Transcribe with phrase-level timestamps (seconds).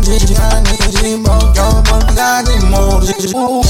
[0.00, 1.82] 고백은 내일러 오늘도
[2.44, 3.60] 내 맘을 숨겨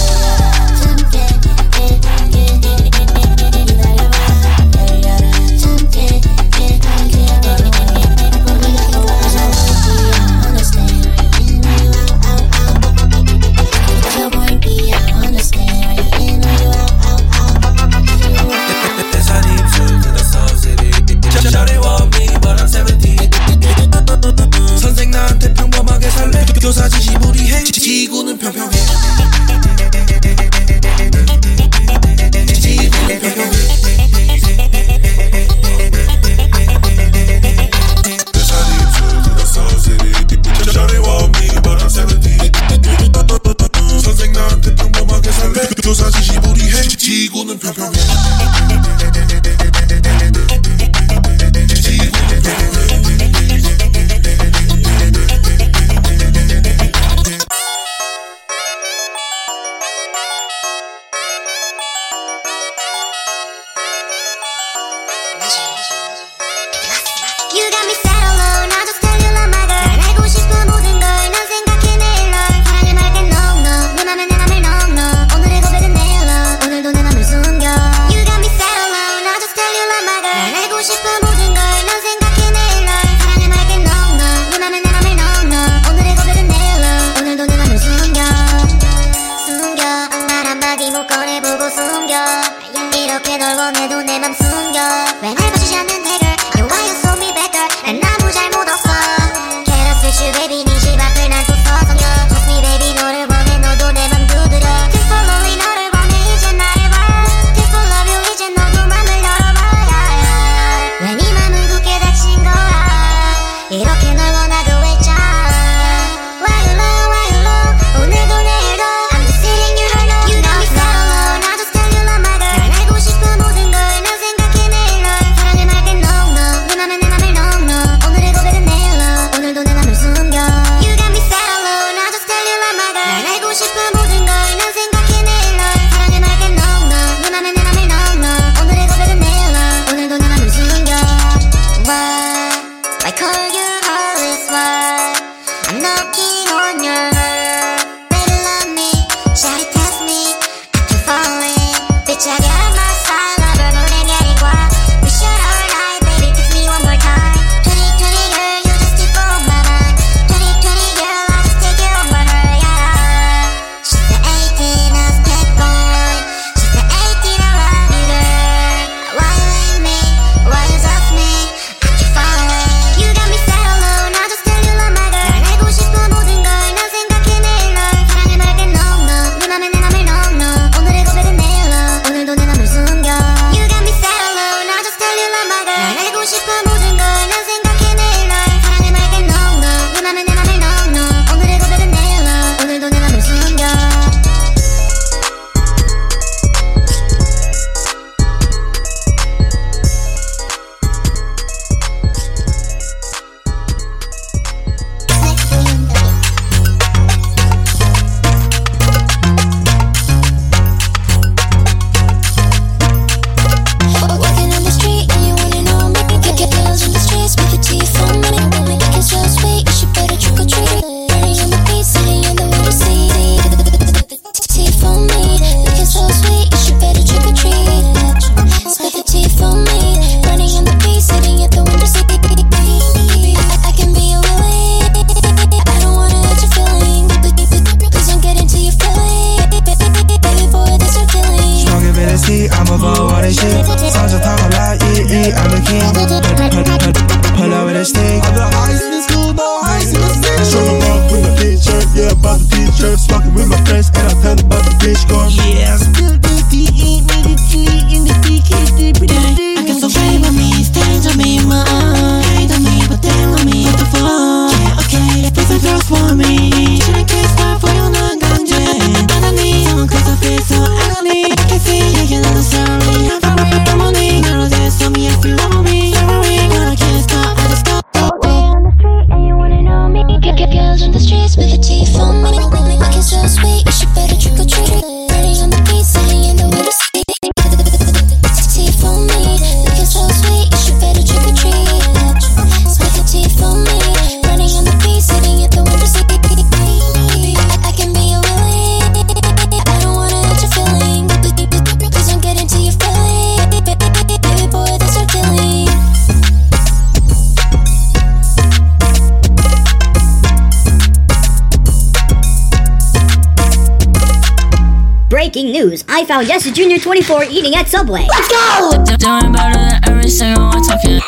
[315.65, 315.85] news.
[315.87, 318.07] I found YesJunior24 eating at Subway.
[318.09, 318.71] Let's go!
[318.97, 320.99] Doing better than every single one talking.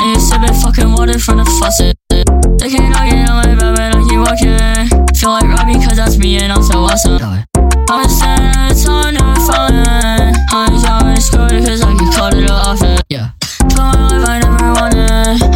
[0.00, 1.96] And you fucking water from the faucet.
[2.08, 4.88] They can't argue on my bed when I keep walking.
[5.16, 7.20] Feel like Robbie cause that's me and I'm so awesome.
[7.90, 10.34] I'm standing the never falling.
[10.50, 11.92] I'm screwed cause I
[12.34, 13.02] it off it.
[13.10, 13.30] Yeah.
[13.76, 15.04] For my life I never.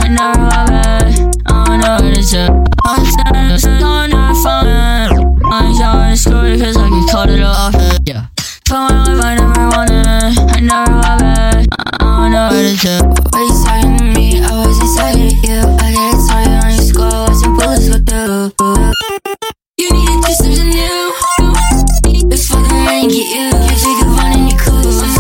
[0.05, 0.71] I never have
[1.09, 1.37] it.
[1.47, 2.53] I don't know what it's up.
[2.85, 5.37] I'm standing the never falling.
[5.47, 6.86] I'm screwed cause I
[7.17, 7.73] cut it off.
[8.05, 8.27] Yeah.
[8.69, 11.23] Come on, if I never wanted it, I never have
[11.57, 11.69] it.
[11.73, 12.95] I don't know what to do.
[13.33, 14.45] Why you talking to me?
[14.45, 15.61] I wasn't talking to you.
[15.81, 17.25] I get excited when you score.
[17.25, 18.93] What's your bullets go through?
[19.79, 21.05] You need to do something new.
[22.35, 23.49] It's fucking man get you.
[23.65, 25.16] Can't take a fun in your clothes.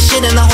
[0.00, 0.49] shit in the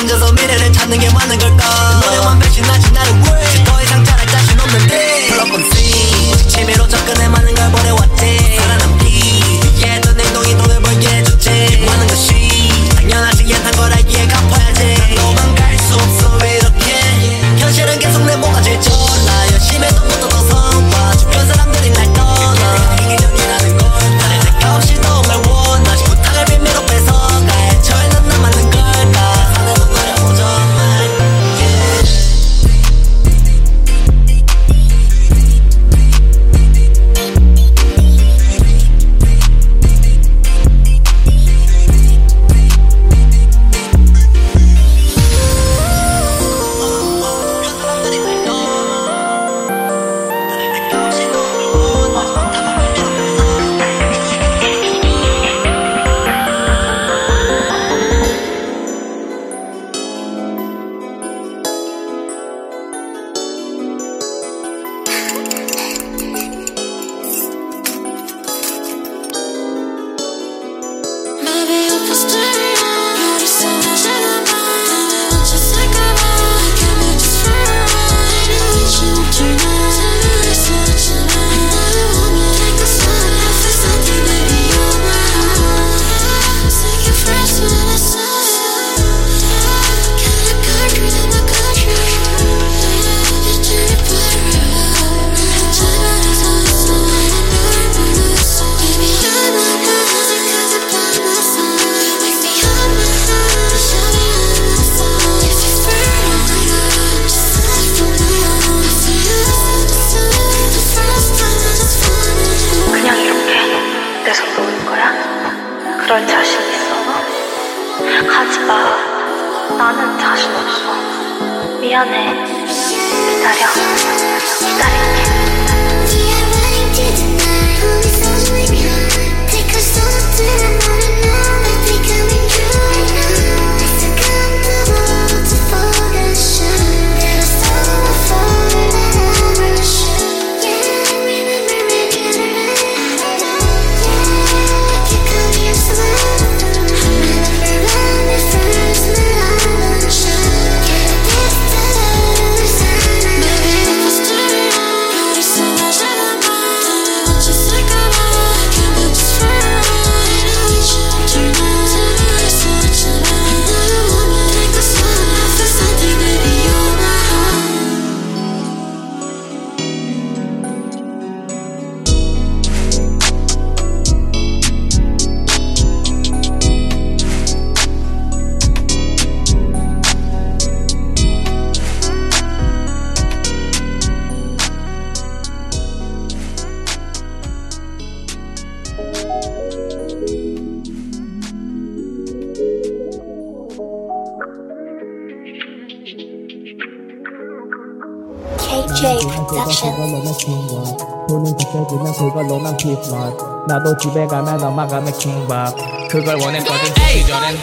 [202.96, 203.32] 키스맛
[203.66, 205.74] 나도 집에 가면 엄마가 맥힌 밥
[206.08, 207.58] 그걸 원했거든 그 시절엔.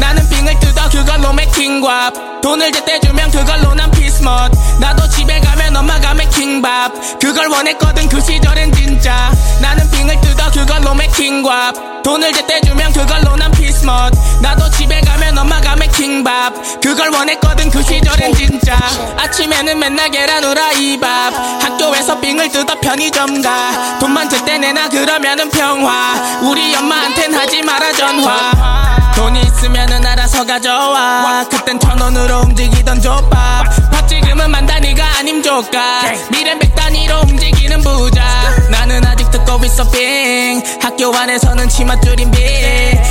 [0.00, 5.76] 나는 빙을 뜯어 그걸로 맥힌 밥 돈을 제때 주면 그걸로 난 피스멋 나도 집에 가면
[5.76, 9.32] 엄마가 맥힌 밥 그걸 원했거든 그 시절엔 진짜.
[9.60, 15.38] 나는 빙을 뜯어 그걸로 맥힌 밥 돈을 제때 주면 그걸로 난 피스멋 나도 집에 가면
[15.38, 16.52] 엄마가 맥힌 밥.
[16.80, 18.76] 그걸 원했거든 그 시절엔 진짜.
[19.16, 21.32] 아침에는 맨날 계란 후라이 밥.
[21.62, 23.98] 학교에서 빙을 뜯어 편의점 가.
[24.00, 26.40] 돈만 제때 내놔 그러면은 평화.
[26.42, 29.12] 우리 엄마한텐 하지 마라 전화.
[29.14, 31.44] 돈이 있으면은 알아서 가져와.
[31.48, 33.90] 그땐 천 원으로 움직이던 족밥.
[33.92, 34.81] 밥 지금은 만 단위가
[35.22, 36.00] 아님 조카.
[36.32, 38.24] 미래 백 단위로 움직이는 부자.
[38.72, 42.42] 나는 아직 듣고 있어 빙 학교 안에서는 치마 줄인 빙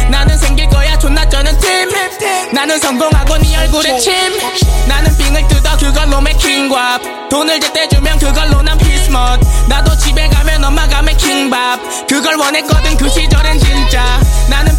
[0.09, 1.89] 나는 생길 거야 존나 쩌는 팀.
[2.51, 4.13] 나는 성공하고 네 얼굴에 침.
[4.89, 6.99] 나는 빙을 뜯어 그걸로 맥힌 밥
[7.29, 9.39] 돈을 제때 주면 그걸로 난 피스멋
[9.69, 14.19] 나도 집에 가면 엄마가 맥힌 밥 그걸 원했거든 그 시절엔 진짜.
[14.49, 14.77] 나는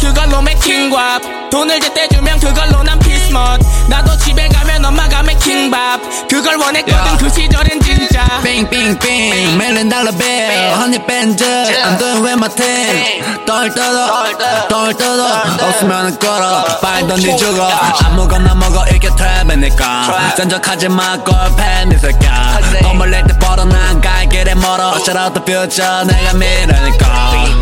[0.00, 6.00] 그걸로 맥힌 밥 돈을 제때 주면 그걸로 난 피스멋 나도 집에 가면 엄마가 맥힌 밥
[6.28, 8.24] 그걸 원했거든 그 시절엔 진짜.
[8.42, 10.72] 빙빙빙 dollar bill.
[10.74, 13.24] Honey 밴드 I'm doing with my team.
[13.44, 14.24] 똘 뜯어.
[14.68, 15.42] 똘 뜯어.
[15.68, 16.64] 없으면 걸어.
[16.80, 17.68] 빨리 던지 죽어.
[18.04, 18.84] 아무거나 먹어.
[18.94, 20.36] 이게 트랩이니까.
[20.36, 21.16] 전적하지 마.
[21.18, 22.58] 골 팬 이 새끼야.
[22.82, 24.94] 돈 벌릴 때 벌어난 갈 길에 멀어.
[25.00, 27.59] Shout out the future 내가 미래니까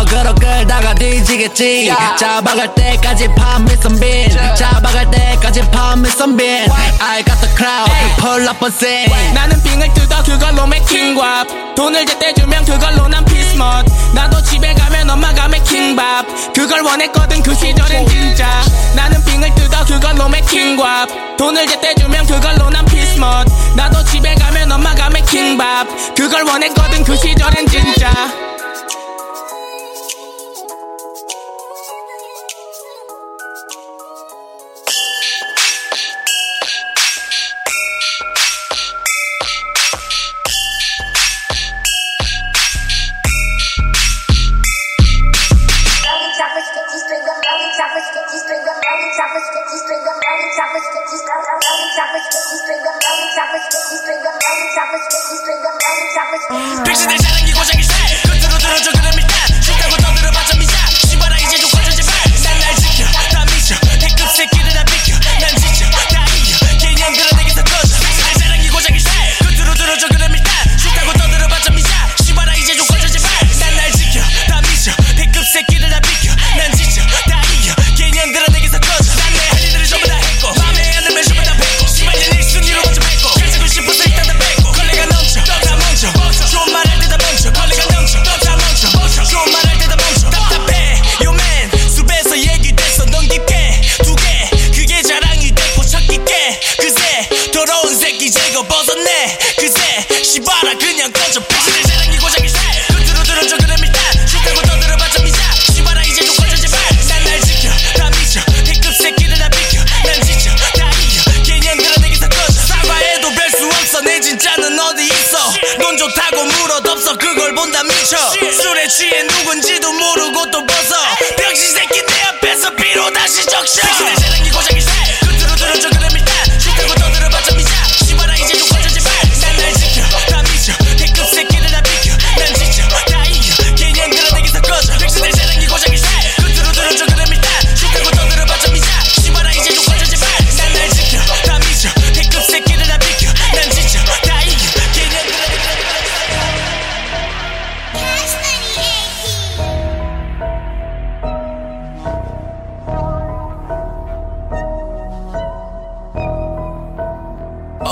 [0.00, 1.92] 어그로 끌다가 뒤지겠지.
[2.18, 6.66] 잡아갈 때까지 밤이 선빈 잡아갈 때까지 밤이 선빈
[7.00, 9.06] I got the crowd pull up on scene.
[9.34, 10.66] 나는 빙을 뜯어 그걸로
[11.16, 13.84] 밥 돈을 제때 주면 그걸로 난 피스멋
[14.14, 16.24] 나도 집에 가면 엄마가 맥힌 밥
[16.54, 18.46] 그걸 원했거든 그 시절엔 진짜.
[18.94, 20.28] 나는 빙을 뜯어 그걸로
[20.76, 25.86] 밥 돈을 제때 주면 그걸로 난 피스멋 나도 집에 가면 엄마가 맥힌 밥
[26.16, 28.10] 그걸 원했거든 그 시절엔 진짜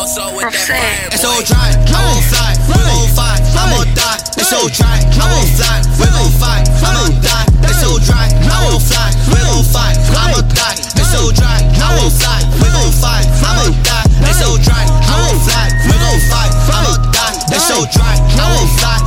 [0.05, 1.17] Offset.
[1.17, 4.21] It's so dry, I won't fly, we gon' fight, I'ma die.
[4.37, 7.49] It's so dry, I won't fly, we gon' fight, I'ma die.
[7.65, 10.77] It's so dry, I won't fly, we gon' fight, I'ma die.
[11.01, 14.05] It's so dry, I won't fly, we gon' fight, I'ma die.
[14.29, 17.57] It's so dry, I won't fly, we gon' fight, I'ma die.
[17.57, 19.01] It's so dry, I won't fly,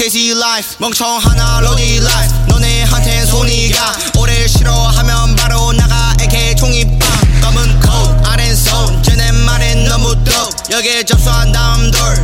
[0.00, 7.40] KC life 멍청하나 로디 life 너네한텐 손이 가 오래 싫어하면 바로 나가 AK 총이 빵
[7.42, 12.14] 검은 coat 아랜 손 쟤네 말엔 너무 dope 여기에 접수한 다음 돌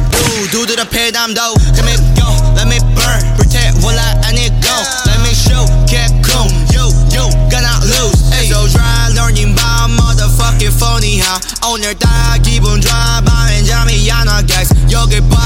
[0.50, 1.40] 두두들 앞에 담도
[1.76, 4.74] Let me go let me burn 불태 원래 아니 go
[5.06, 10.72] Let me show get cool you you gonna lose It's so dry learning by motherfucking
[10.72, 15.45] funny how 오늘따라 기분 좋아 밤엔 잠이 안 와 guys 여길 봐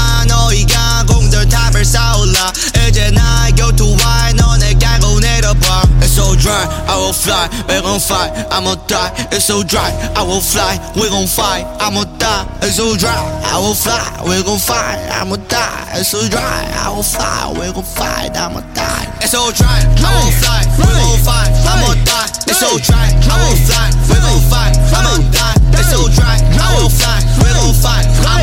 [1.81, 2.53] 공들 탑을 쌓올라
[2.87, 8.31] 이제 나의 교토와의 너네 깔고 내려봐 It's so dry I will fly we gon' fight
[8.51, 12.95] I'ma die It's so dry I will fly we gon' fight I'ma die It's so
[12.95, 17.51] dry I will fly we gon' fight I'ma die It's so dry I will fly
[17.57, 21.93] we gon' fight I'ma die It's so dry I will fly we gon' fight I'ma
[22.05, 26.37] die It's so dry I will fly we gon' fight I'ma die It's so dry
[26.37, 28.40] I will fly we gon' fight I'ma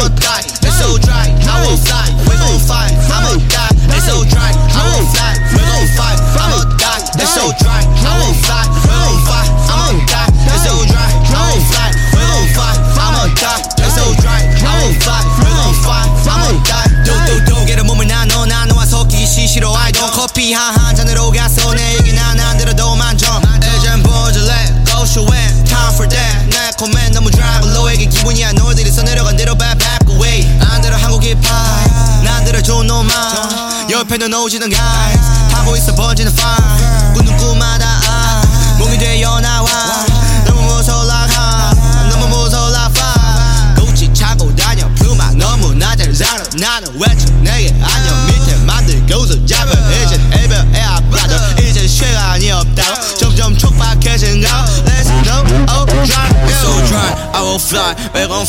[34.49, 34.78] 오지는 guys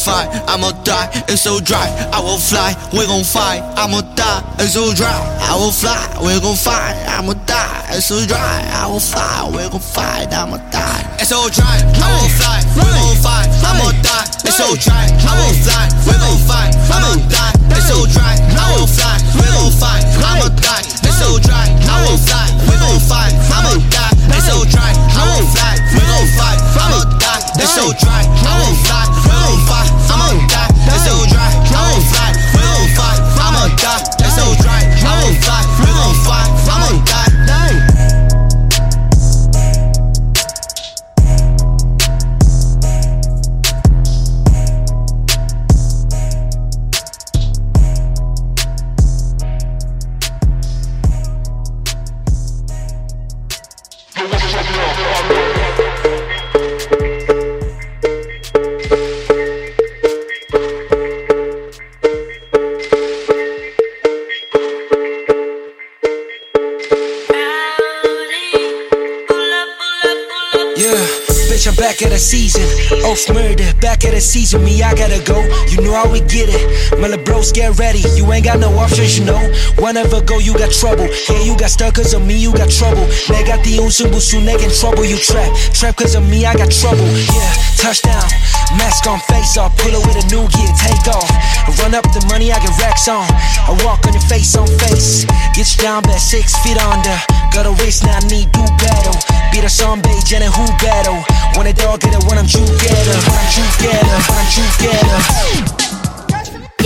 [0.00, 1.86] fight I'ma die It's so dry.
[2.12, 5.12] I will fly we gon' fight I'ma die It's so dry.
[5.40, 8.64] I will fly we gon' fight I'ma die It's so dry.
[8.72, 11.04] I will fly we gon' fight I'ma die.
[11.20, 15.04] It's so dry I will fly we gon' fight I'ma die It's so dry.
[15.12, 18.32] I will fly we gon' fight I'ma die It's so dry.
[18.56, 21.68] I will fly we gon' fight I'ma die It's so dry.
[21.84, 24.90] I will fly we gon' fight I'ma die It's so dry.
[24.96, 28.24] I will fly we gon' fight I'ma die It's so dry.
[28.24, 29.09] I will fly
[73.28, 74.64] Murder, back at the season.
[74.64, 75.36] Me, I gotta go.
[75.68, 76.69] You know how we get it.
[76.99, 78.03] My little bros, get ready.
[78.15, 79.39] You ain't got no options, you know.
[79.79, 81.07] Whenever go, you got trouble.
[81.29, 83.07] Yeah, you got stuck cause of me, you got trouble.
[83.29, 85.05] 내가 띄운 승부수, 내겐 trouble.
[85.05, 87.05] You trap, trap cause of me, I got trouble.
[87.33, 88.25] Yeah, touchdown.
[88.77, 91.29] Mask on face off, pull it with a new gear, take off.
[91.29, 93.25] I run up the money, I get racks on.
[93.67, 95.25] I walk on your face on face.
[95.53, 97.17] Get you down, bet six feet under.
[97.53, 99.15] Got a race, now I need do battle.
[99.51, 101.23] Beat us on beige and who battle.
[101.55, 103.17] When a dog get it, when I'm together.
[103.29, 105.88] When I'm together, when I'm together.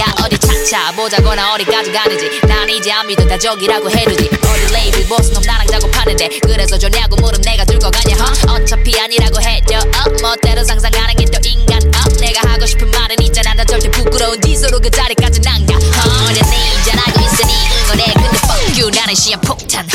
[0.01, 2.41] 야 어디 찾자 보자거나 어디까지 가는지.
[2.47, 3.27] 난 이제 안 믿어.
[3.27, 4.29] 다 저기라고 해두지.
[4.29, 6.29] 어디 레이블 보스놈 나랑 작업하는데.
[6.43, 11.41] 그래서 좋냐고 물음 내가 들고 가냐 허 어차피 아니라고 해줘 어 멋대로 상상하는 게 또
[11.49, 12.09] 인간 어?
[12.21, 13.55] 내가 하고 싶은 말은 있잖아.
[13.55, 16.39] 난 절대 부끄러운 뒤서로 그 자리까지 난가 어내
[16.81, 17.53] 이제 알고 있으니
[17.85, 18.91] 응원해 근데 fuck you.
[18.91, 19.87] 나는 시험 폭탄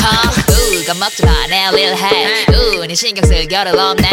[0.88, 2.47] 허 겁먹지 마내 릴해
[2.79, 4.09] 우네 신경 쓸 겨를 없네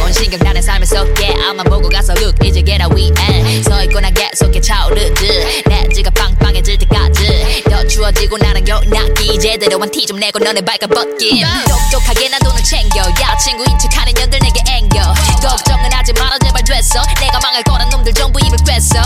[0.00, 3.98] 우온 신경 나는 삶을 쏟게 앞만 보고 가서 look 이제 get a weekend 서 있고
[3.98, 7.63] 난 계속해 차오르듯 내 지가 빵 건강해질 때까지.
[7.69, 9.37] 더 추워지고 나랑 겨울나기.
[9.39, 11.41] 제대로 한 티 좀 내고 너네 발가 벗김.
[11.41, 11.47] 네.
[11.67, 13.01] 똑똑하게 나 돈을 챙겨.
[13.21, 14.99] 야 친구인 척하는 년들 내게 앵겨.
[15.41, 17.01] 걱정은 하지 말아 제발 됐어.
[17.19, 19.01] 내가 망할 거란 놈들 전부 입을 뺐어.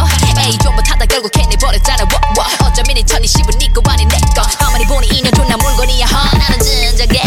[0.45, 2.67] 에이 좀부 타다 결국 괜히 버렸잖아 워, 워.
[2.67, 7.20] 어쩜 이니 천이 씹은 니꺼 아닌 내꺼 아무리 보니 이년 존나 물건이야 허 나는 진작에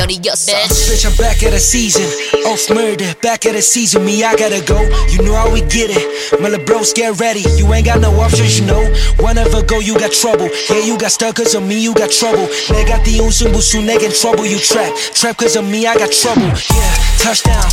[0.00, 0.52] 었어
[0.86, 2.06] Bitch, I'm back at the season.
[2.46, 4.04] Off murder, back at the season.
[4.04, 4.80] Me, I gotta go.
[5.10, 6.40] You know how we get it.
[6.40, 7.44] My little bros, get ready.
[7.56, 8.82] You ain't got no options, you know.
[9.20, 10.48] Whenever go, you got trouble.
[10.70, 12.48] Yeah, you got stuck cause of me, you got trouble.
[12.70, 14.46] 내가 띄운 승부수, 내겐 trouble.
[14.46, 16.48] You trap, trap cause of me, I got trouble.
[16.72, 17.68] Yeah, touchdown.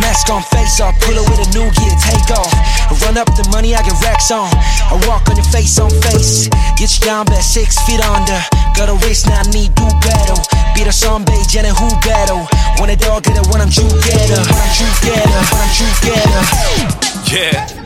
[0.00, 0.94] Mask on face off.
[1.00, 2.52] Pull it with a new gear, take off.
[2.52, 4.52] I run up the money, I get racks on.
[4.92, 6.48] I walk on your face on face.
[6.76, 8.38] Get you down, bet six feet under.
[8.76, 10.38] Got a race, now I need do battle.
[10.76, 10.86] Beat
[11.73, 12.47] and who battle.
[12.79, 14.41] When a dog get it, when I'm together.
[14.41, 16.41] When I'm together, when I'm together.
[17.31, 17.82] Yeah.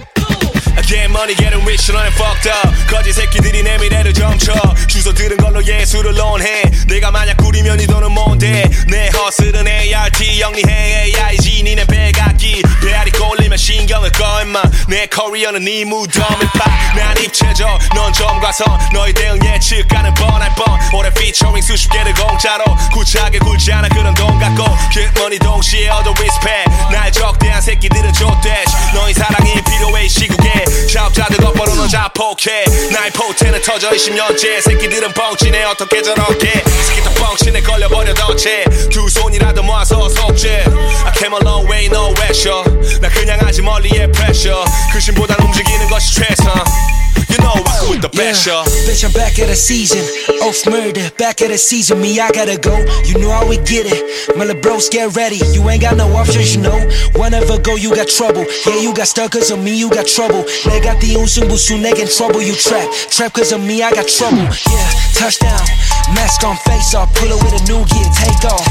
[0.85, 2.87] Get money, getting rich, 너는 fucked up.
[2.87, 4.53] 거지 새끼들이 내 미래를 점쳐.
[4.87, 6.61] 주소 들은 걸로 예술을 논해.
[6.87, 8.69] 내가 만약 꾸리면 이 돈은 뭔데?
[8.87, 11.11] 내 허슬은 ART 영리해.
[11.11, 12.61] AIG 니네 배각기.
[12.81, 14.61] 배알이 꼴리면 신경을 꺼 임마.
[14.87, 20.79] 내 커리어는 네 무덤을 파난 입체적 넌 점과선 너의 대응 예측 가는 뻔할 뻔.
[20.93, 22.63] 올해 피처링 수십 개를 공짜로
[22.93, 24.63] 구차하게 굴지 않아 그런 돈 갖고.
[24.93, 26.71] Kit머니 동시에 얻어 respect.
[26.93, 28.63] 날 적대한 새끼들은 좆대
[28.93, 29.36] 너희 사랑
[32.07, 34.61] 자폭해 나의 포텐은 터져 20년째.
[34.61, 35.63] 새끼들은 뻥치네.
[35.65, 36.63] 어떻게 저렇게?
[36.85, 37.61] 새끼들 뻥치네.
[37.61, 40.63] 걸려버려 덫에 두 손이라도 모아서 속죄
[41.05, 42.63] I came a long way no pressure
[43.01, 44.63] 나 그냥 아직 멀리의 pressure.
[44.93, 46.53] 근심보단 움직이는 것이 최선
[47.37, 48.49] You know I put the pressure.
[48.49, 48.89] Yeah.
[48.89, 50.01] Bitch, I'm back at a season.
[50.41, 52.01] Off murder, back at a season.
[52.01, 52.73] Me, I gotta go.
[53.05, 54.01] You know how we get it.
[54.35, 55.37] My little bros, get ready.
[55.53, 56.77] You ain't got no options, you know.
[57.13, 58.45] Whenever go, you got trouble.
[58.65, 60.49] Yeah, you got stuck cause of me, you got trouble.
[60.65, 62.41] They got the ocean, busu, they get trouble.
[62.41, 64.49] You trap, trap cause of me, I got trouble.
[64.65, 65.61] Yeah, touchdown.
[66.17, 67.13] Mask on, face off.
[67.21, 68.65] Pull it with a new gear, take off.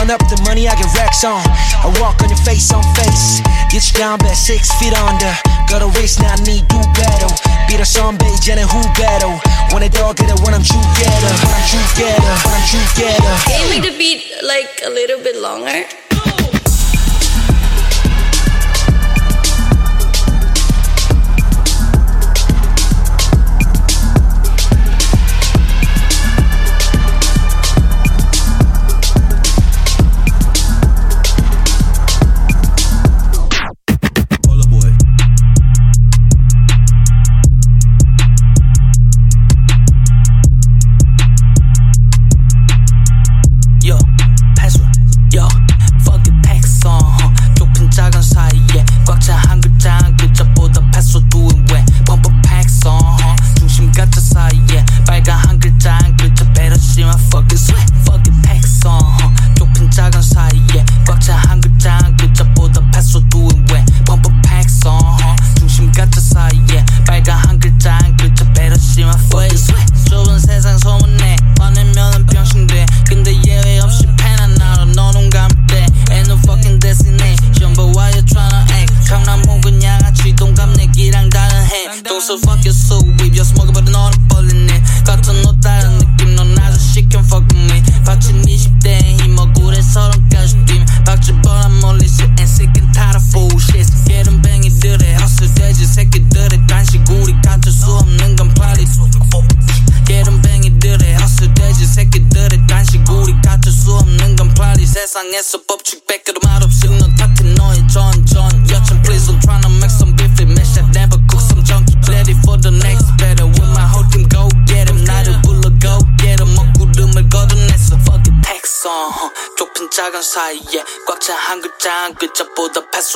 [0.00, 1.44] Run up the money, I get racks on.
[1.84, 3.44] I walk on your face on face.
[3.68, 5.34] Get you down, bet six feet under.
[5.68, 7.34] Got a race, now I need do battle.
[7.68, 9.34] Beat us on beige and who battle.
[9.74, 11.32] When a dog get it, when I'm together.
[11.42, 13.32] When I'm together, when I'm together.
[13.50, 15.82] Can you make the beat like a little bit longer?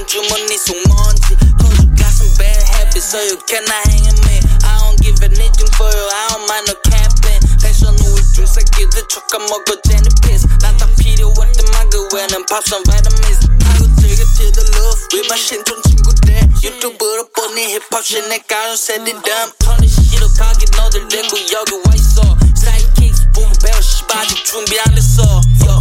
[0.00, 4.40] 은 주머니 속먼지 Cause you got some bad habits so you cannot hang with me
[4.64, 9.46] I don't give anything for you I don't mind no capping 패션 우울증 새끼들 촉감
[9.46, 15.00] 먹어 제니 피스 난다 필요할 때만 그 외에는 밥선 vitamins 하고 즐겨 to the love
[15.12, 21.36] with my 신촌 친구들 유튜브로 보니 힙합 신내 가는 세디덤 턴이 싫어 가기 너들 데리고
[21.52, 22.22] 여기 와있어
[22.56, 25.22] 사이킥스 보고 배워 씨발 아직 준비 안 됐어
[25.66, 25.78] Yo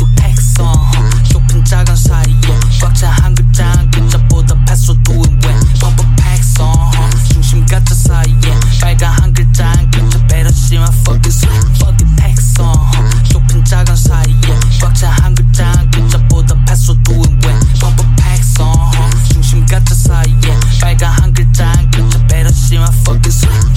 [10.81, 12.73] 하지만 fuck it, fuck it, 팩송
[13.31, 17.13] 좁은 작은 사이에 꽉차 한 글자 한 글자보다 패소도
[17.45, 17.59] 왜?
[17.81, 18.73] 펌프 팩송
[19.31, 23.70] 중심 가짜 사이에 빨간 한 글자 한 글자 better see my fuck it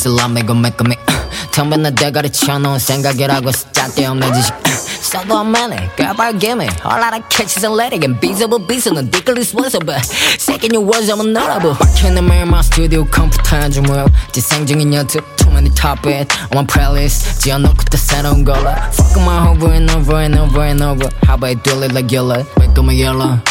[0.00, 0.96] bitches love me go make me
[1.52, 4.54] 텅빈 내 대가리 쳐놓은 생각이라고 쓸데없는 지식
[5.02, 8.52] 써도 안 매네 girl give me a lot of catches and letting and beats of
[8.52, 10.00] a beats and dickly sweats but
[10.38, 15.24] second your words I'm a notable 박혀있는 매일 my studio 컴퓨터에 주무역 지생 중인 유튜브
[15.36, 20.16] too many topic on my playlist 지어놓고 또 새로운 걸로 fuck my over and over
[20.16, 23.49] and over and over how about I do it like yellow wake up my yellow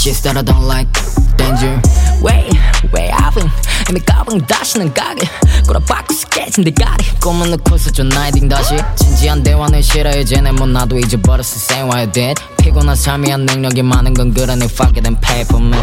[0.00, 0.88] Shit that I don't like
[1.36, 1.76] Danger
[2.22, 2.56] Wait,
[2.90, 3.50] wait I've been
[3.90, 5.28] 이미 까방 다시는 가게
[5.66, 11.56] 꼬라박고 깨진 대가리 꿈을 넣고서 좀 나이딩 다시 진지한 대화는 싫어해 쟤네 뭐 나도 잊어버렸어
[11.56, 15.62] Same way I did 피곤한 삶이야 능력이 많은 건 그러니 Fuck it and pay for
[15.62, 15.76] me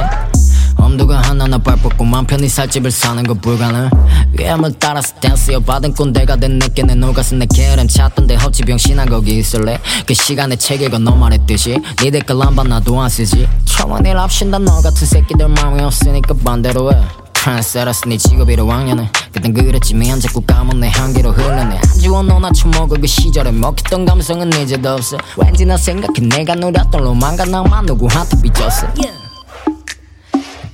[0.77, 3.89] 엄두가 하나나 발 뻗고 맘 편히 살집을 사는 거 불가능.
[4.37, 9.05] 위험을 따라서 댄스 여 받은 꼰대가 된 내게 내 녹아서 내 게으름 찾던데 헛지 병신아
[9.05, 9.79] 거기 있을래?
[10.05, 13.47] 그 시간에 책 읽어 너 말했듯이 니 댓글 안봐 나도 안 쓰지.
[13.65, 16.97] 처음 일 합신다 너 같은 새끼들 마음이 없으니까 반대로 해.
[17.33, 19.09] 트랜스레스 네 직업이로 왕년에.
[19.31, 21.79] 그땐 그랬지 미안 자꾸 까먹 내 향기로 흐르네.
[21.93, 25.17] 안지워 너나 처먹어 그 시절에 먹혔던 감성은 이제도 없어.
[25.37, 28.87] 왠지 나 생각해 내가 누렸던 로망과 낭만 누구한테 빚었어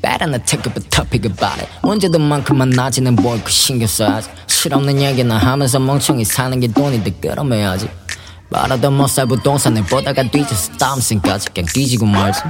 [0.03, 1.71] Better not take up a topic about it.
[1.81, 4.29] 언제든만큼만 낮이는 뭘그 신경 써야지.
[4.47, 7.87] 실없는 얘기나 하면서 멍청이 사는 게 돈인데 끌어매야지.
[8.49, 12.41] 말하던 못살 부동산을 보다가 뒤져서 다음 생까지 그냥 뒤지고 말지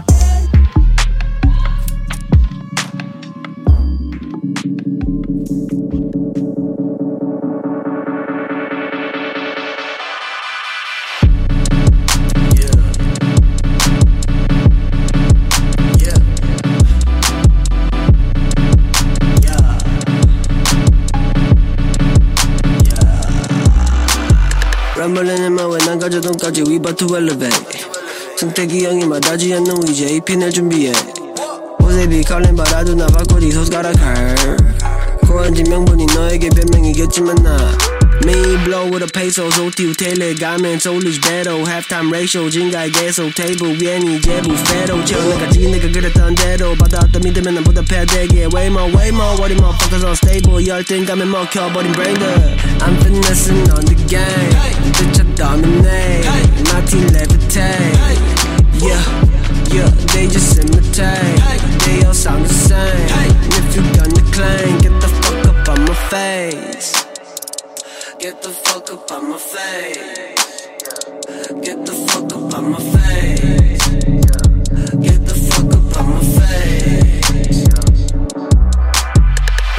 [26.22, 27.52] 돈까지 we about to elevate
[28.38, 30.92] 승택이 형이 마다지 않는 이제 이핀을 준비해.
[31.82, 34.36] 오세비 칼렌 바라도 나 바꿔지 손가락 할
[35.28, 37.58] 고한 지 명분이 너에게 변명이겠지만 나
[38.26, 43.76] Me blow with a peso, zoti utele, gamen, solish battle, halftime ratio, jingai gesso, table,
[43.76, 47.48] vieni, jebu, fero, chill, nigga, G nigga, get a tundero, but out the meet them
[47.48, 50.82] and put the pair there, yeah, way more, way more, what the motherfuckers unstable, y'all
[50.84, 52.16] think I'm in more cure, but in brain
[52.80, 54.56] I'm finessing on the game,
[54.96, 56.24] bitch, I dominate,
[56.72, 58.24] my team levitate,
[58.80, 59.04] yeah,
[59.68, 61.44] yeah, they just imitate,
[61.84, 65.96] they all sound the same, if you gonna claim, get the fuck up on my
[66.08, 67.03] face.
[68.24, 70.68] Get the fuck up on my face.
[71.62, 73.33] Get the fuck up on my face.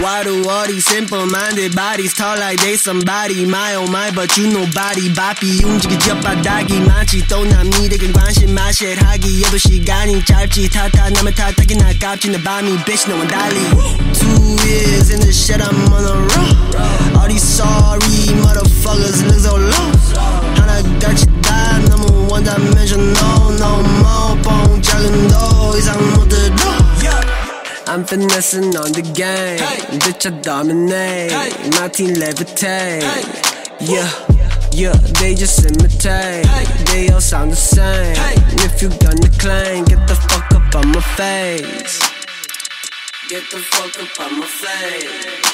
[0.03, 3.45] Why do all these simple-minded bodies talk like they somebody?
[3.45, 5.12] My oh my, but you nobody.
[5.13, 12.29] 바삐 움직이지 바닥이 많지 또 남일에겐 관심 마실 하기에도 시간이 짧지 탓하 남의 탓하긴 아깝지
[12.29, 13.59] 내 밤이 bitch 너와 달리
[14.13, 17.99] Two years in the shit I'm on a roll All these sorry
[18.39, 20.15] motherfuckers look so lost
[20.55, 26.72] 하나같이 다 너무 one dimensional No more 뻥 작은 더 이상 못 들어
[27.94, 29.61] I'm finessing on the game.
[30.00, 31.30] Bitch, I dominate.
[31.78, 33.02] My team levitate.
[33.80, 34.11] Yeah,
[34.72, 36.44] yeah, they just imitate.
[36.90, 38.16] They all sound the same.
[38.16, 42.00] And if you gonna claim, get the fuck up on my face.
[43.28, 45.53] Get the fuck up on my face.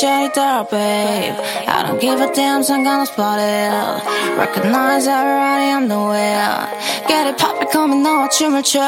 [0.00, 1.34] shawty doll, babe.
[1.68, 4.00] I don't give a damn, 상관없어 버려.
[4.38, 6.56] Recognize everybody, I'm the wheel.
[7.06, 8.80] Get it poppin', coming 너와 춤을 춰.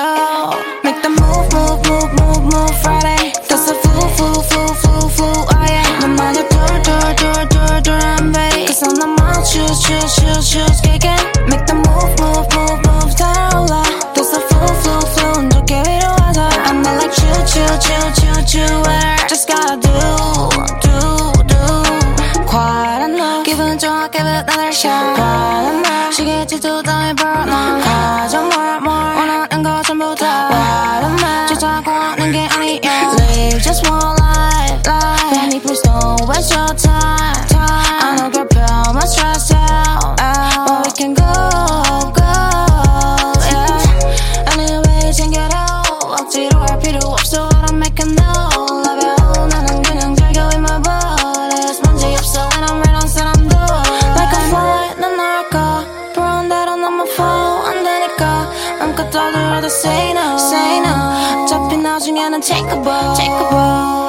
[0.82, 3.32] Make the move, move, move, move, move, Friday.
[3.48, 5.84] That's a fool, fool, fool, fool, fool, oh yeah.
[6.00, 8.66] 너만의 둘, 둘, 둘, 둘, 둘, and babe.
[8.66, 11.20] Cause I'm the man, choose, choose, choose, choose, kickin'.
[11.52, 12.61] Make the move, move, move, move,
[62.43, 63.15] uncheckable.
[63.15, 64.02] Checkable.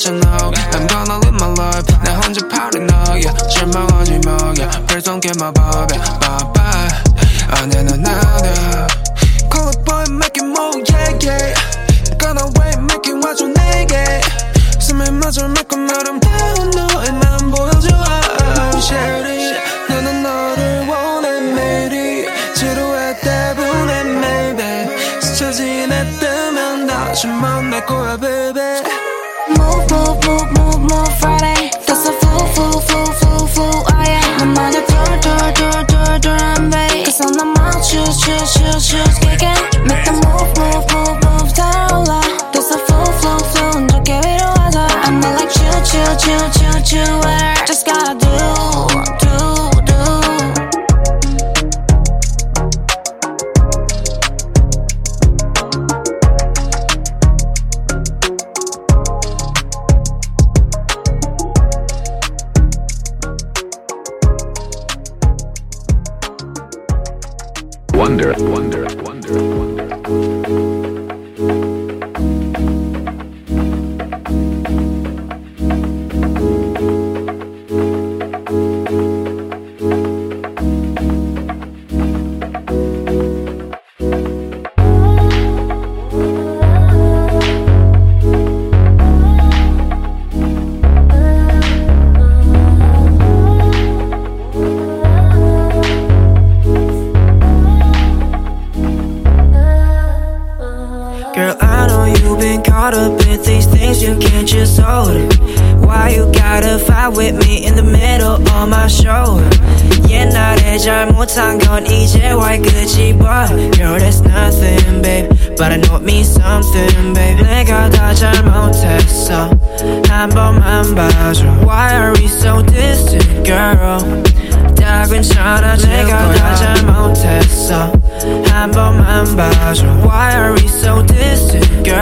[0.00, 4.70] 귀찮아 귀찮아 I'm gonna live my life 나 혼자 party 나 yeah 실망하지 마 yeah
[4.86, 6.88] Please don't get my vibe yeah bye bye
[7.60, 8.86] 아내는 나는
[9.50, 11.54] Call a boy make it move yeah yeah
[12.18, 14.20] Gonna wait make it 와줘 내게
[14.80, 17.88] 숨을 마저 막고 아름다운 너의 맘 보여줘
[18.76, 19.54] Shady
[19.88, 27.69] 나는 너를 원해 매일이 지루해 때문에 maybe 스쳐 지냈다면 다시 만날
[38.81, 39.61] shoes kicking.
[39.85, 42.21] Make the move, move, move, move down low.
[42.51, 46.60] There's a flow, flow, flow, don't give it a I'm like chill, chill, chill, chill.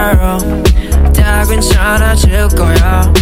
[0.09, 1.12] distant, girl?
[1.12, 3.12] 다 괜찮아질 거야.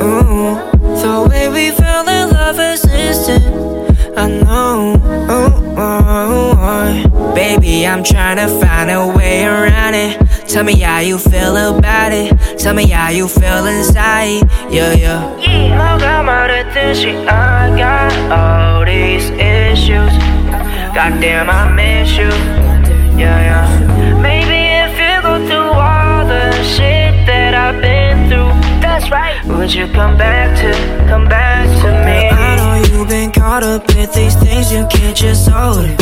[0.00, 0.56] Ooh,
[1.00, 3.44] the way we fell in love is instant.
[4.16, 4.94] I know.
[5.30, 7.34] Ooh, ooh, ooh.
[7.34, 10.18] Baby, I'm trying to find a way around it.
[10.48, 12.32] Tell me how you feel about it.
[12.58, 14.42] Tell me how you feel inside.
[14.70, 15.22] Yeah, yeah.
[15.76, 20.12] 너가 말했듯이 I got all these issues.
[20.94, 22.30] Goddamn, I miss you.
[23.16, 23.98] Yeah, yeah.
[26.62, 29.44] the shit that I've been through, that's right.
[29.46, 30.70] Would you come back to,
[31.08, 32.28] come back to me?
[32.30, 36.00] I know you've been caught up in these things, you can't just hold it.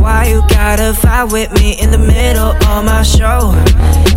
[0.00, 3.54] Why you gotta fight with me in the middle of my show?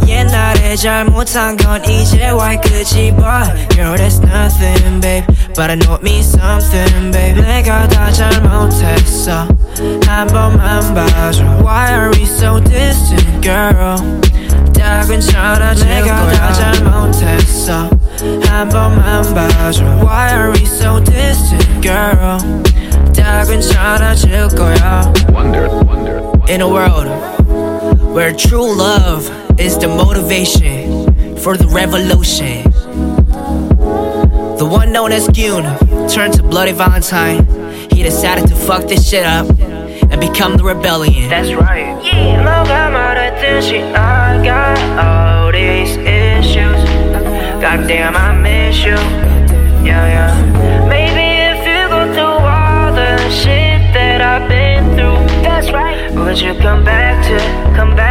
[0.08, 6.04] 옛날에 잘못한 건 이제 와 끝이 but Girl that's nothing babe But I know it
[6.04, 9.48] means something babe 내가 다 잘못했어
[10.08, 14.00] 한 번만 봐줘 Why are we so distant girl
[14.82, 17.90] 다 괜찮아 내가 다 잘못했어
[18.48, 22.38] 한 번만 봐줘 Why are we so distant girl
[23.16, 25.12] 다 괜찮아질 거야
[26.50, 27.10] In a world
[28.14, 29.30] where true love
[29.60, 31.08] is the motivation
[31.38, 32.64] for the revolution
[34.58, 35.66] The one known as Goon
[36.08, 37.46] turned to Bloody Valentine
[37.92, 39.46] He decided to fuck this shit up
[40.12, 46.80] and become the rebellion That's right Yeah, 너가 말했듯이 I got all these issues
[47.62, 48.98] Goddamn, I miss you
[49.86, 55.72] Yeah, yeah Maybe if you go through all the shit that I've been through That's
[55.72, 57.38] right Would you come back to,
[57.76, 58.11] come back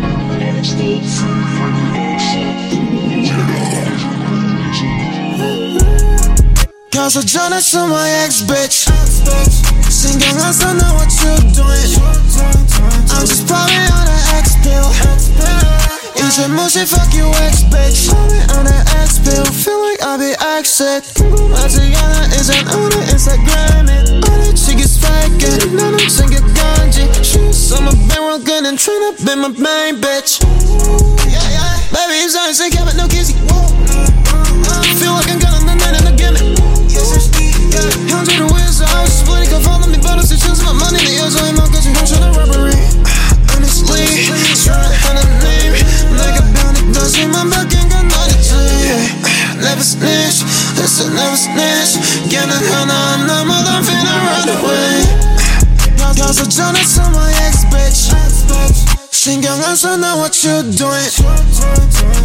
[6.93, 8.85] Cause I done it to my ex, bitch.
[9.89, 11.97] Sing young, I don't know what you're doing.
[13.09, 14.85] I'm just probably on an X pill.
[16.13, 18.09] 이제 무시 fuck you ex, bitch.
[18.09, 19.43] Probably on an X pill.
[19.45, 21.11] Feel like I be exit.
[21.15, 24.85] 궁금하지 않아, 이젠 오늘 인스타그램에 어느 시기
[26.53, 27.05] ganji.
[27.23, 30.41] Shoes on my real good and trying up in my main bitch.
[31.25, 31.77] Yeah, yeah.
[31.91, 33.35] Baby, it's only sick, but no kissy.
[33.51, 36.57] I feel like I'm gonna the night and the gimmick.
[36.89, 37.01] Yeah,
[38.11, 39.49] hands with the wheels, I was split.
[39.49, 40.97] Go follow me, but I see chills my money.
[40.97, 42.77] The years I'm out, cause you're trying to robbery.
[43.55, 44.05] Honestly,
[44.63, 45.40] trying
[51.00, 55.26] listen never snitch 걔는 하나 안 남아 I'm finna run away
[56.16, 61.10] 가서 전화했어 my ex bitch 신경 안 써, know what you doing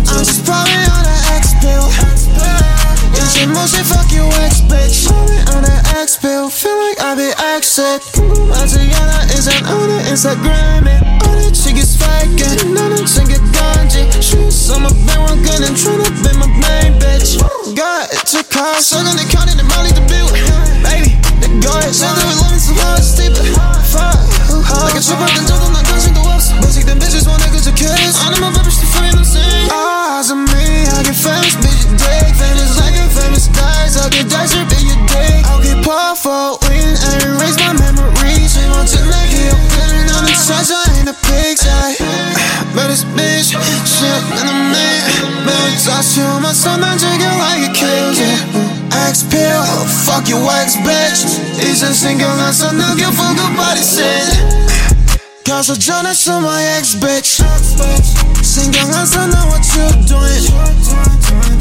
[0.07, 1.87] I'm just probably on an X pill
[3.13, 7.29] 이제 무시 fuck you ex bitch Probably on an X pill Feel like I be
[7.55, 8.01] exit
[8.53, 15.63] 아직 않아 이젠 우리 인스타그램에 어디 치기's fake 나는 챙겨간지 Shoes on my bankroll gun
[15.63, 17.37] and tryna be my main bitch
[17.75, 20.27] Got it to car 썩은 내 칸에 내 말이 더 비워
[20.83, 23.47] Baby 내 거에 상대 with loving so hard stupid
[23.89, 24.31] Fuck
[24.87, 26.24] 내가 좁았던 저도 난 관심도
[26.60, 28.16] We'll take them bitches, one niggas to kiss.
[28.20, 29.68] I know my rappers to find the same.
[29.70, 32.32] Eyes on me, I get famous, bitch, you dick.
[32.36, 33.96] Famous like a famous dice.
[33.96, 35.44] I get dicer, bitch, you dick.
[35.46, 38.56] I'll get powerful, win, and erase my memories.
[38.56, 41.94] Swim on to make it pen, I'm the size, I ain't a pig, I
[42.74, 43.52] met this bitch,
[43.84, 45.46] shit, and I'm in.
[45.46, 49.06] Man, toss you on my son, I drink it like a kid, yeah.
[49.08, 49.62] X pill,
[50.06, 51.26] fuck your ex bitch.
[51.60, 54.75] It's a single line, so now you fuck about it, shit.
[55.45, 57.43] 가서 전화했어 my ex bitch
[58.43, 60.47] 신경 안 써, know what you doing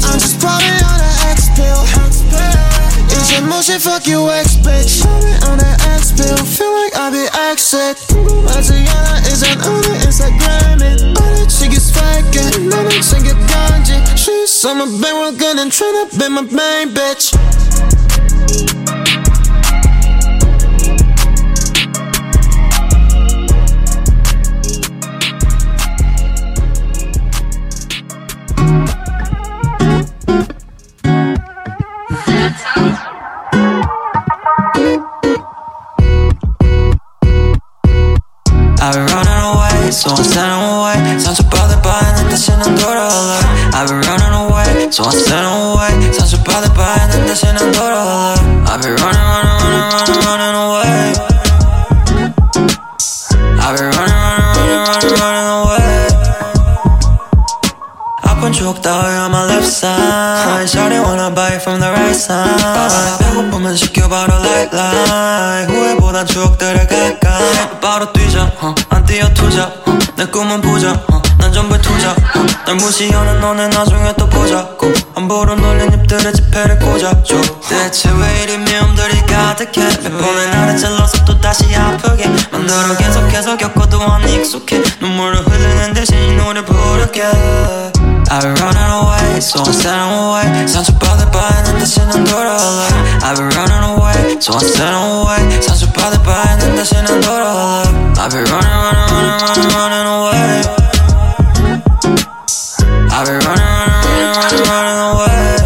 [0.03, 1.81] I'm just probably on an X pill
[3.11, 7.27] 이제 무시 fuck you ex bitch Probably on an X pill Feel like I be
[7.49, 7.97] exit
[8.49, 15.59] 아직 않아 이젠 우리 인스타그램에 어디 치기's fake 나는 챙겨간지 She's on my bankroll gun
[15.59, 17.35] and tryna be my main bitch
[38.78, 41.18] I've been running away, so I'm standing away.
[41.18, 43.46] Sans bothered by natación andoro alert.
[43.72, 46.12] I've been running away, so I'm standing away.
[46.12, 48.40] Sans bothered by natación andoro alert.
[48.68, 49.56] I've been running, running,
[49.96, 51.16] running, running, away.
[53.64, 54.20] I've been running,
[54.56, 55.88] running, running, running, away.
[58.28, 59.32] I've been choked out, I'm
[59.66, 63.18] side Shawty wanna it from the right side.
[63.18, 69.64] 배고프면 시켜봐라 light light 후회보단 추억들을 가까이 바로 뛰자 어, 안 뛰어 투자.
[69.86, 72.10] 어, 내 꿈은 부자 어, 난 전부 투자.
[72.12, 77.36] 어, 날 무시하는 너네 나중에 또 보자고 함부로 놀린 입들에 지폐를 꽂아줘.
[77.68, 79.88] 대체 왜 이리 미움들이 가득해?
[80.02, 82.26] 몇 번의 나를 찔러서 또 다시 아프게.
[82.50, 84.82] 만들어 계속해서 겪어도 안 익숙해.
[85.00, 87.22] 눈물을 흘리는 대신 이 노래 부를게
[88.28, 92.88] I've been running away, so I'm standing away 상처받을 바에는 다시는 돌아올래
[93.22, 98.66] I've been running away, so I'm standing away 상처받을 바에는 다시는 돌아올래 I've been running,
[98.66, 100.62] running, running, running, running away
[103.14, 105.56] I've been running, running, running, running, running away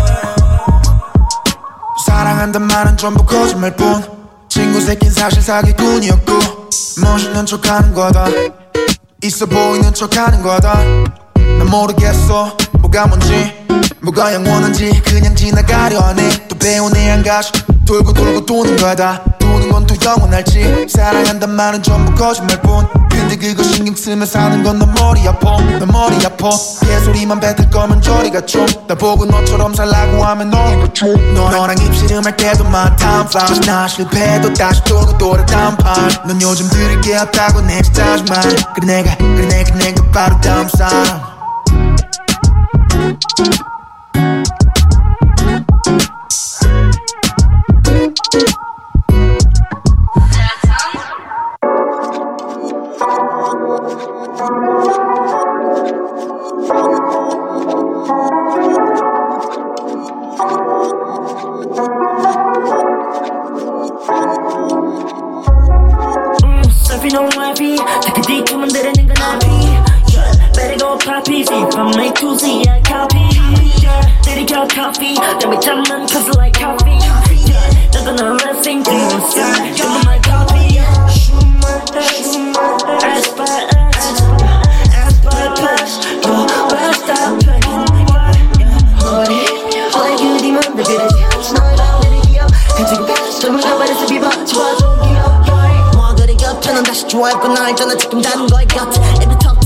[2.06, 4.04] 사랑한단 말은 전부 거짓말뿐
[4.48, 6.32] 친구 새낀 사실 사기꾼이었고
[7.02, 8.26] 멋있는 척하는 거다
[9.22, 11.19] 있어 보이는 척하는 거다
[11.58, 12.56] 난 모르겠어.
[12.80, 13.52] 뭐가 뭔지
[14.00, 16.48] 뭐가 영원한지 그냥 지나가려 하네.
[16.48, 17.52] 또 배우네 한 가지
[17.86, 19.22] 돌고 돌고 도는 거다.
[19.38, 20.86] 도는 건 또 영원할지.
[20.88, 22.86] 사랑한단 말은 전부 거짓말뿐.
[23.10, 25.56] 근데 그거 신경 쓰며 사는 건 넌 머리 아파.
[25.78, 26.50] 넌 머리 아파.
[26.80, 31.34] 개소리만 뱉을 거면 저리가 좀나 보고 너처럼 살라고 하면 너희가 좀.
[31.34, 36.10] 너랑 입씨름 할 때도 많다 flowers 나 실패해도 다시 돌고 돌아 단판.
[36.28, 38.40] 넌 요즘 들을 게 없다고 내 짓하지만.
[38.74, 41.29] 그래 내가 그래 내가 내가 바로 다음 사람
[66.42, 69.99] Mm, surfing on my feet, take a deep, I'm under the nigga, not
[70.60, 73.24] better go pop easy From my doozy, I copy.
[73.82, 74.00] Yeah.
[74.22, 75.14] Did it get coffee?
[75.14, 76.98] Then we jump on cause I like coffee.
[77.48, 77.90] Yeah.
[77.92, 80.60] They're gonna listen to you soon Jump on my copy
[97.10, 99.59] 좋아했고 나 알잖아 지금 다른 거의 같아 Every time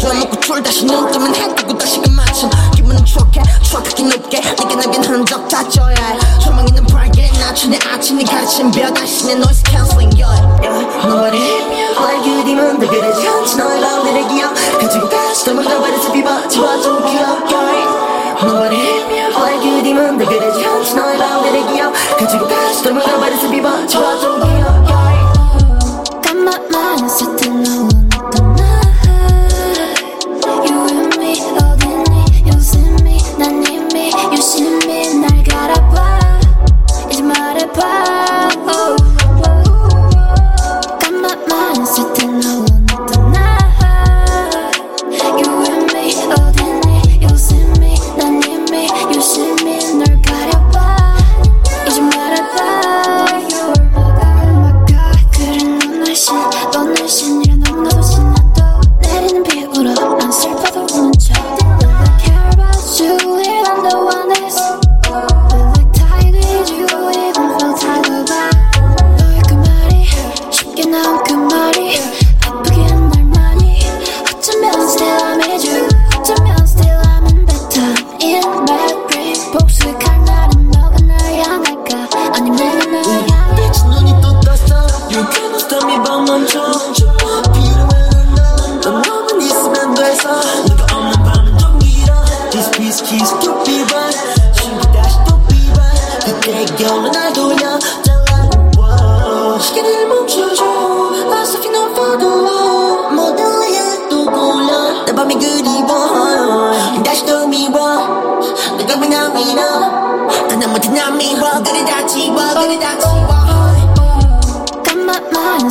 [0.00, 5.04] 좋아먹고 줄 다시 눈 뜨면 해 뜨고 다시금 맞춤 기분은 추억해 추억하기 높게 내게 남긴
[5.04, 7.30] 흔적 다 져야 해 소망 있는 밝게
[7.68, 10.38] 내 아침이 가르친 벼 다시 내 noise cancelling yeah.
[11.04, 11.42] Nobody
[12.78, 18.44] 더 그러지 않지 너의 밤들의 기억 가지고 더 묻어버려서 비봐줘줘 기억 yeah.
[18.44, 18.78] Nobody
[19.34, 25.18] like you demon 더 그러지 않지 너의 밤들의 기억 가지고 더 묻어버려서 비봐줘줘 기억 yeah.
[26.22, 27.48] Got my mind set
[37.78, 38.17] apart.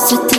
[0.08, 0.37] To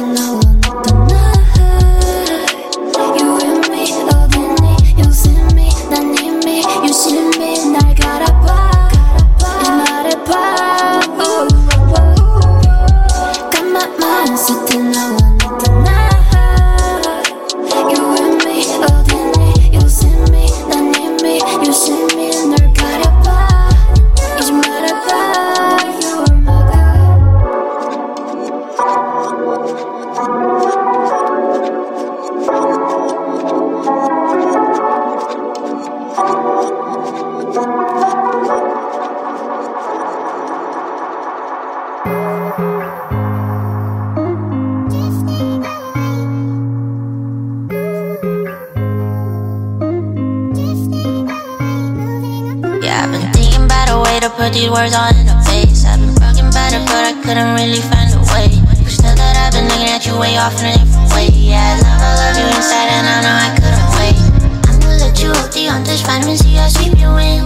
[66.08, 67.44] the on this vitamin sweep you in.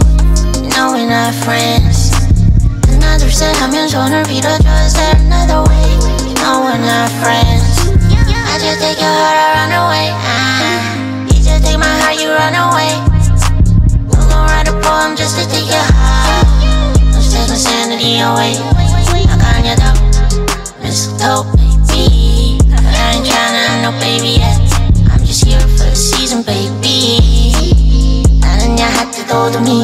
[0.63, 2.15] You know we're not friends.
[2.87, 5.87] Another set, I'm your shoulder, beat up, is there another way?
[6.23, 7.91] You know we're not friends.
[8.47, 10.07] I just take your heart, I run away.
[10.15, 12.93] Ah, you just take my heart, you run away.
[14.07, 16.47] We're gonna write a poem just to take your heart.
[17.11, 18.55] Let's take insanity away.
[19.27, 19.97] Knock on your door,
[20.79, 22.59] mistletoe, baby.
[22.71, 24.52] I ain't tryna no baby yet.
[29.33, 29.81] hold me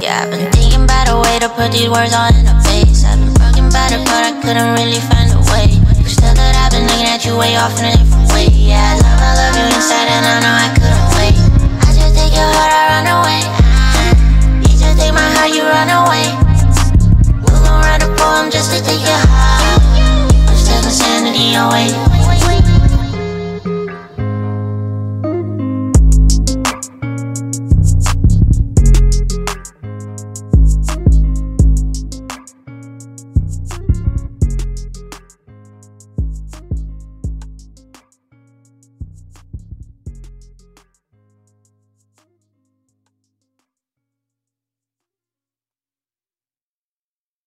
[0.00, 3.02] Yeah, I've been thinking a way to put these words all in a face.
[3.02, 5.74] I've been broken about it, but I couldn't really find a way.
[5.98, 8.46] But still that I've been looking at you way off in a different way.
[8.54, 11.36] Yeah, I love, I love you inside and I know I couldn't wait.
[11.82, 13.42] I just take your heart, I run away.
[14.62, 16.39] You just take my heart, you run away.
[18.20, 19.80] Gonna a just your heart.
[20.46, 22.09] Let's take insanity away.